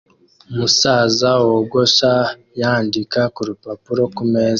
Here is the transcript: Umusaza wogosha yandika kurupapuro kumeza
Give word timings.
Umusaza 0.51 1.29
wogosha 1.45 2.11
yandika 2.59 3.19
kurupapuro 3.35 4.03
kumeza 4.15 4.49